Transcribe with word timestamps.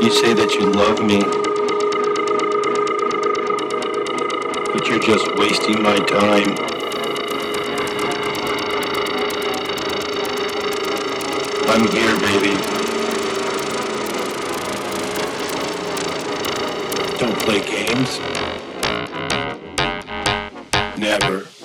You 0.00 0.12
say 0.12 0.32
that 0.32 0.54
you 0.54 0.70
love 0.70 1.02
me, 1.04 1.18
but 4.72 4.86
you're 4.86 5.00
just 5.00 5.26
wasting 5.36 5.82
my 5.82 5.98
time. 5.98 6.54
I'm 11.68 11.88
here, 11.88 12.16
baby. 12.20 12.54
Don't 17.18 17.38
play 17.40 17.60
games. 17.66 18.20
Never. 20.96 21.57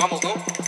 Vamos, 0.00 0.18
vamos. 0.22 0.59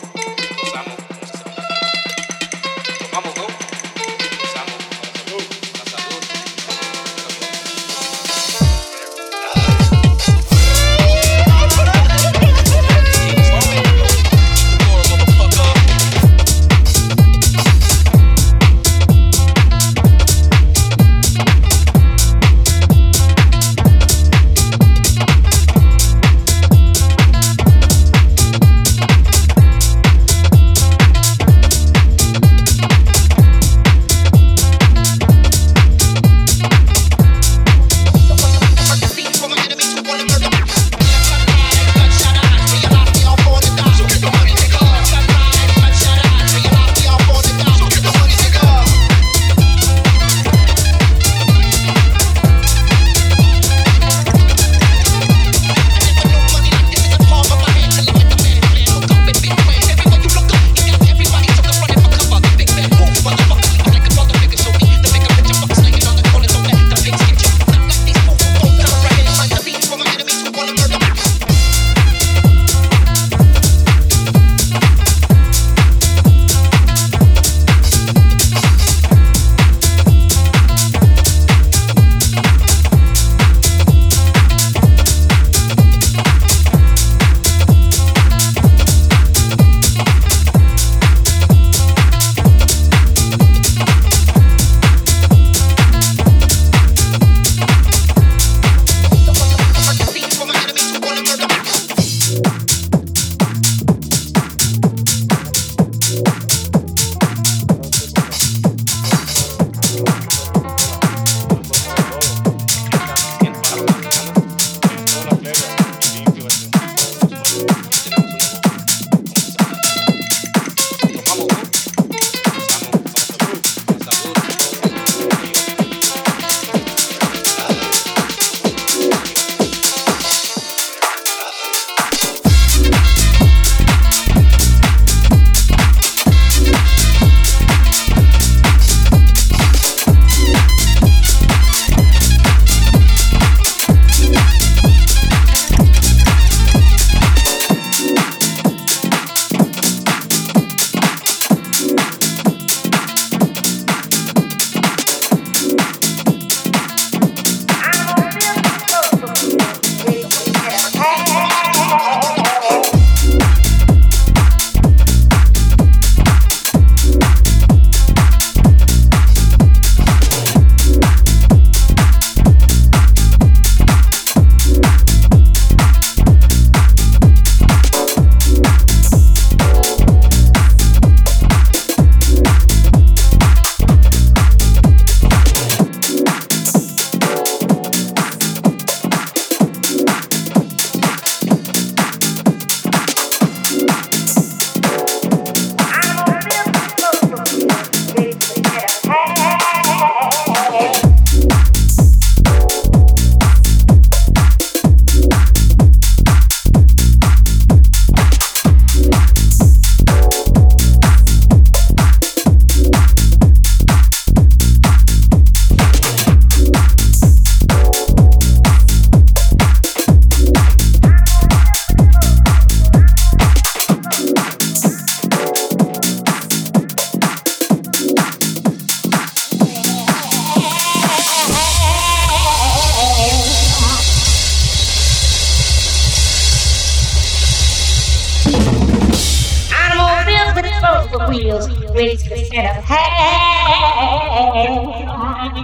Wheels, 241.33 241.69
ready 241.91 242.17
to 242.17 242.45
set 242.47 242.65
up. 242.65 242.85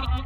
Hey. 0.01 0.18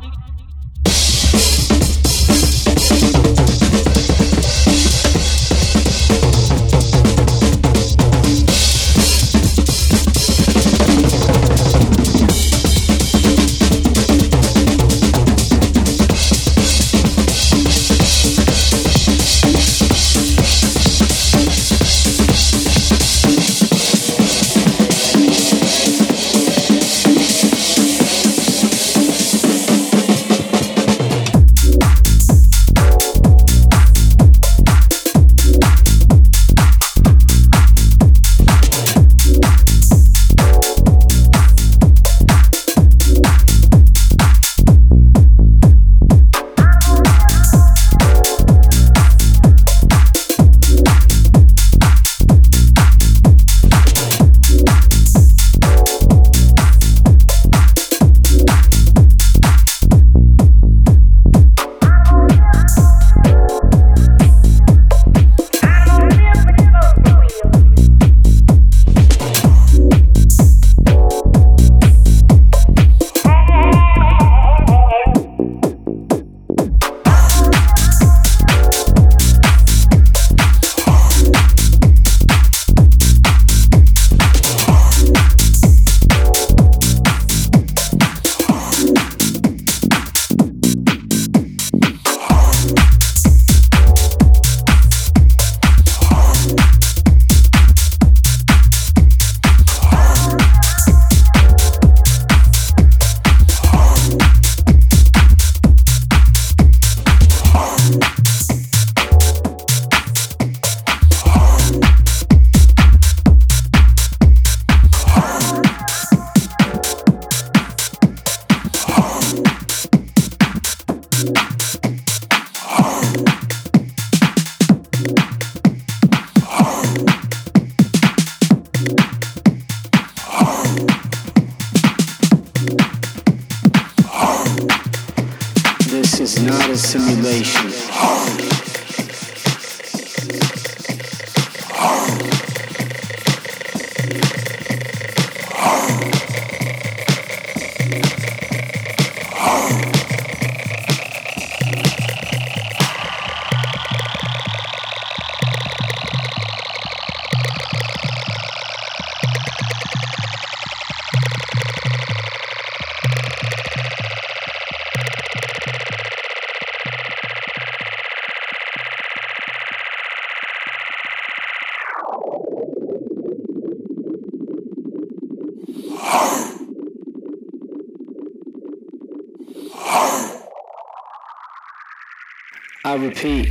I 182.94 182.96
repeat, 182.96 183.50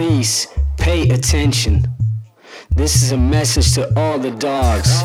Please 0.00 0.48
pay 0.78 1.10
attention. 1.10 1.86
This 2.70 3.02
is 3.02 3.12
a 3.12 3.18
message 3.18 3.74
to 3.74 3.82
all 4.00 4.18
the 4.18 4.30
dogs. 4.30 5.02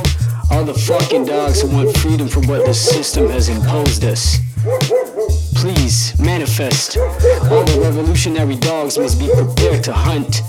All 0.49 0.63
the 0.63 0.73
fucking 0.73 1.25
dogs 1.25 1.61
who 1.61 1.67
want 1.67 1.97
freedom 1.97 2.29
from 2.29 2.47
what 2.47 2.65
the 2.65 2.73
system 2.73 3.29
has 3.29 3.49
imposed 3.49 4.05
us. 4.05 4.37
Please 5.53 6.17
manifest. 6.17 6.95
All 6.95 7.65
the 7.65 7.77
revolutionary 7.83 8.55
dogs 8.55 8.97
must 8.97 9.19
be 9.19 9.27
prepared 9.27 9.83
to 9.83 9.91
hunt. 9.91 10.39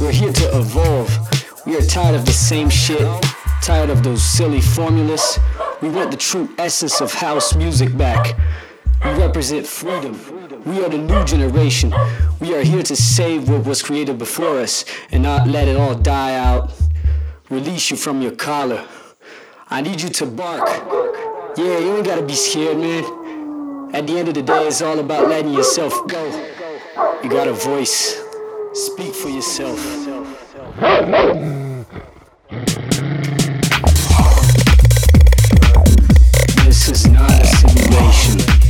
We're 0.00 0.12
here 0.12 0.32
to 0.32 0.58
evolve. 0.58 1.10
We 1.66 1.76
are 1.76 1.82
tired 1.82 2.14
of 2.14 2.24
the 2.24 2.32
same 2.32 2.70
shit. 2.70 3.06
Tired 3.60 3.90
of 3.90 4.02
those 4.02 4.24
silly 4.24 4.62
formulas. 4.62 5.38
We 5.82 5.90
want 5.90 6.10
the 6.10 6.16
true 6.16 6.48
essence 6.56 7.02
of 7.02 7.12
house 7.12 7.54
music 7.54 7.94
back. 7.98 8.34
We 9.04 9.10
represent 9.10 9.66
freedom. 9.66 10.18
We 10.64 10.82
are 10.82 10.88
the 10.88 10.96
new 10.96 11.24
generation. 11.24 11.94
We 12.40 12.54
are 12.54 12.62
here 12.62 12.82
to 12.82 12.96
save 12.96 13.50
what 13.50 13.66
was 13.66 13.82
created 13.82 14.16
before 14.16 14.58
us 14.58 14.86
and 15.12 15.22
not 15.22 15.46
let 15.46 15.68
it 15.68 15.76
all 15.76 15.94
die 15.94 16.34
out. 16.36 16.72
Release 17.50 17.90
you 17.90 17.98
from 17.98 18.22
your 18.22 18.32
collar. 18.32 18.82
I 19.68 19.82
need 19.82 20.00
you 20.00 20.08
to 20.08 20.26
bark. 20.26 20.66
Yeah, 21.58 21.78
you 21.80 21.96
ain't 21.96 22.06
gotta 22.06 22.22
be 22.22 22.32
scared, 22.34 22.78
man. 22.78 23.90
At 23.94 24.06
the 24.06 24.18
end 24.18 24.28
of 24.28 24.34
the 24.34 24.42
day, 24.42 24.66
it's 24.66 24.80
all 24.80 24.98
about 24.98 25.28
letting 25.28 25.52
yourself 25.52 25.92
go. 26.08 26.24
You 27.22 27.28
got 27.28 27.46
a 27.46 27.52
voice. 27.52 28.18
Speak 28.72 29.14
for 29.14 29.28
yourself. 29.28 29.78
This 36.64 36.88
is 36.88 37.06
not 37.06 37.30
a 37.30 37.46
simulation. 37.46 38.63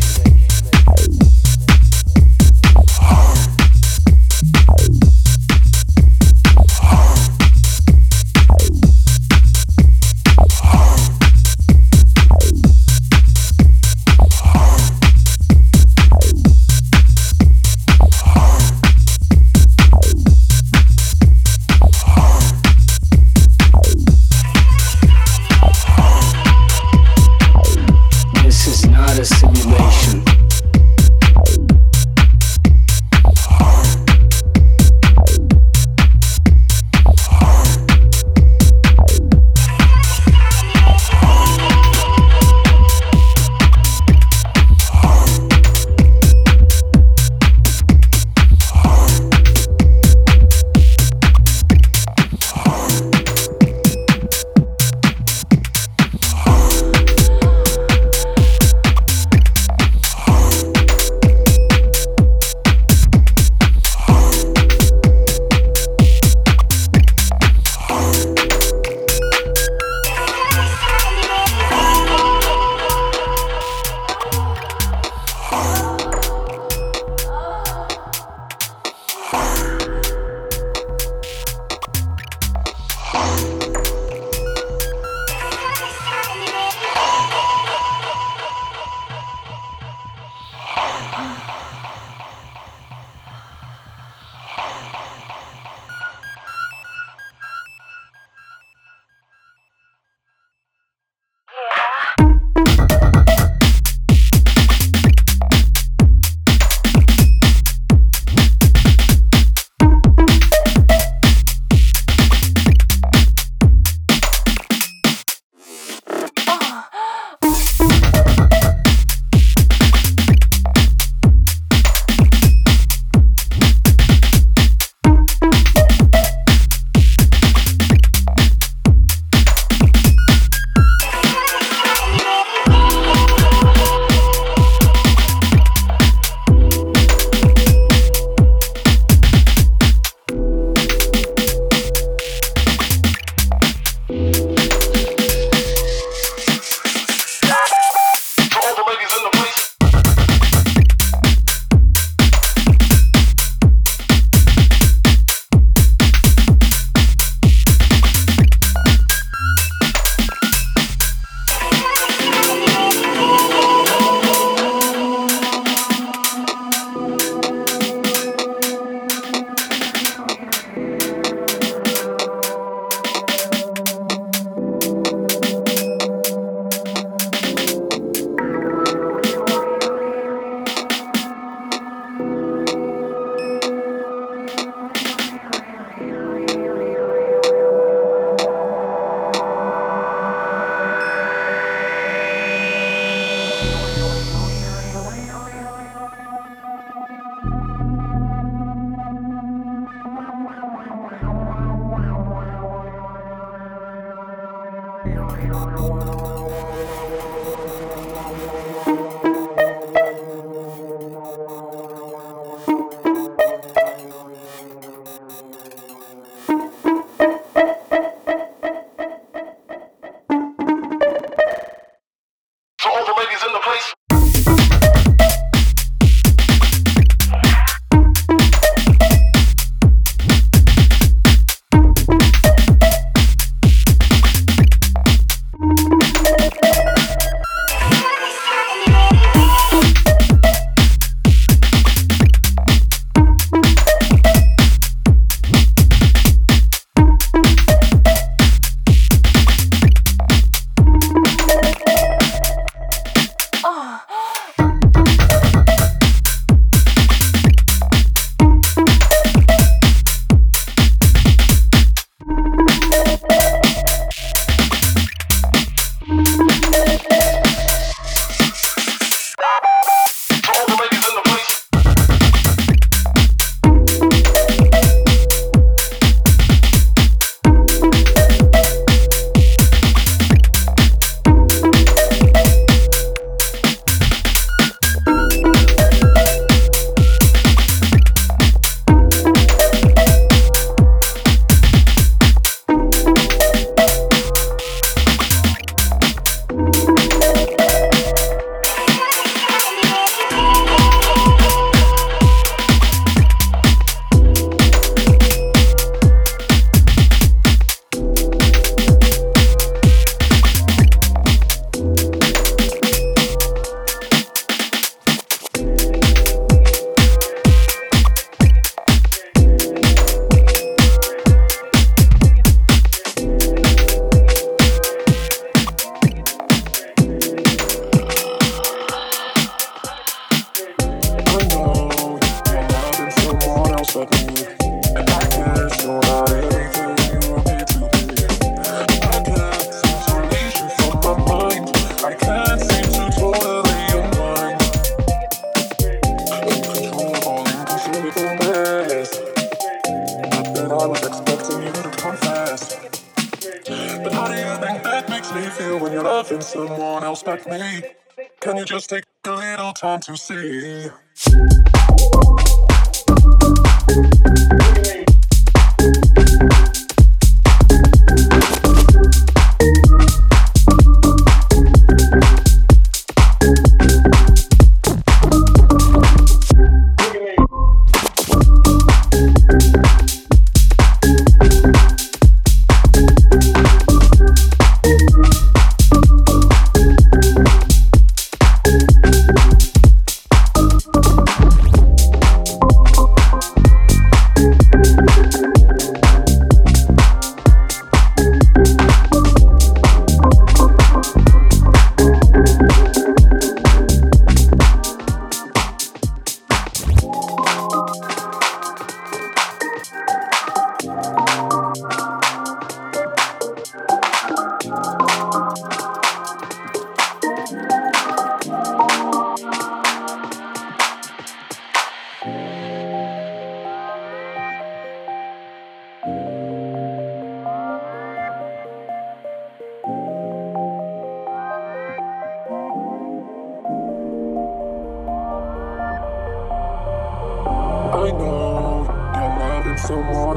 To 360.06 360.16
see? 360.16 360.53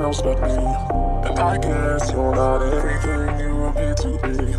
Else 0.08 0.22
but 0.22 0.40
me. 0.42 0.56
And 1.28 1.38
I 1.38 1.58
guess 1.58 2.12
you're 2.14 2.34
not 2.34 2.62
everything 2.62 3.40
you 3.40 3.66
appear 3.66 3.94
to 3.94 4.10
be. 4.24 4.56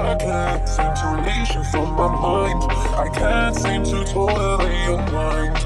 I 0.00 0.14
can't 0.16 0.66
seem 0.66 0.92
to 1.00 1.06
release 1.14 1.54
you 1.54 1.62
from 1.64 1.92
my 1.92 2.08
mind. 2.08 2.62
I 3.04 3.08
can't 3.12 3.54
seem 3.54 3.84
to 3.84 4.02
totally 4.10 4.80
unwind. 4.94 5.56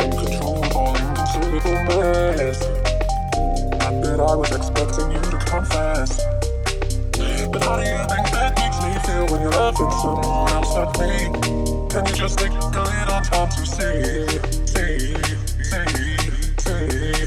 Uncontrollable, 0.00 0.94
inconsolable 1.02 1.78
mess. 1.88 2.60
Not 3.80 3.94
that 4.04 4.20
I 4.20 4.34
was 4.36 4.52
expecting 4.58 5.10
you 5.10 5.22
to 5.34 5.38
confess. 5.50 6.22
But 7.50 7.62
how 7.64 7.76
do 7.80 7.86
you 7.90 8.02
think 8.06 8.26
that 8.36 8.50
makes 8.60 8.78
me 8.84 8.92
feel 9.04 9.26
when 9.32 9.42
you're 9.42 9.50
loving 9.50 9.90
someone 10.02 10.48
else 10.54 10.72
but 10.76 10.90
me? 11.00 11.90
Can 11.90 12.06
you 12.06 12.14
just 12.14 12.38
take 12.38 12.52
a 12.52 12.82
little 12.90 13.20
time 13.30 13.50
to 13.50 13.66
see, 13.66 14.28
see, 14.70 15.14
see, 15.64 16.05
see, 16.90 17.25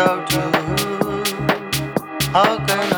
so 0.00 0.24
true. 0.24 0.50
How 2.32 2.56
can 2.66 2.89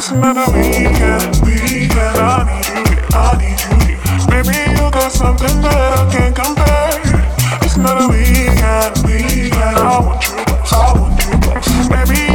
Doesn't. 0.00 0.24
I 0.24 0.32
need 0.56 0.96
you, 0.96 1.18
I 3.12 3.36
need 3.36 3.60
you. 3.60 3.98
Maybe 4.30 4.56
you 4.72 4.90
got 4.90 5.12
something 5.12 5.60
that 5.60 5.92
I 5.92 6.10
can't 6.10 6.34
compare. 6.34 7.02
It's 7.60 7.76
not 7.76 8.00
a 8.00 8.08
weekend, 8.08 8.96
weekend. 9.04 9.76
I 9.76 10.00
want 10.00 10.26
you, 10.26 10.36
I 10.72 10.92
want 10.96 11.20
you. 11.26 12.14
baby. 12.14 12.29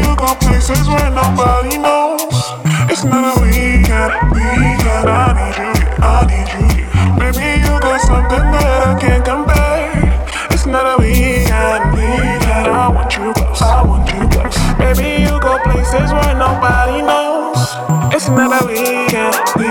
We 18.63 18.67
weekend. 18.67 19.64